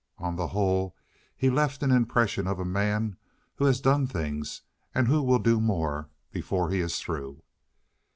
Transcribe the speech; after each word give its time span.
On 0.17 0.35
the 0.35 0.47
whole, 0.47 0.95
he 1.37 1.51
left 1.51 1.83
an 1.83 1.91
impression 1.91 2.47
of 2.47 2.57
a 2.59 2.65
man 2.65 3.17
who 3.57 3.65
has 3.65 3.79
done 3.79 4.07
things 4.07 4.63
and 4.95 5.07
who 5.07 5.21
will 5.21 5.37
do 5.37 5.61
more 5.61 6.09
before 6.31 6.71
he 6.71 6.79
is 6.79 6.99
through. 6.99 7.43